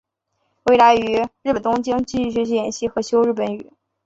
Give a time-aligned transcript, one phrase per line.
[0.63, 3.71] 未来于日本东京继续学习演戏和修习日本语。